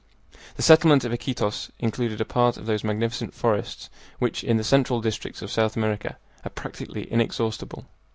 [0.55, 4.99] The settlement of Iquitos included a part of those magnificent forests which, in the central
[4.99, 7.85] districts of South America, are practically inexhaustible.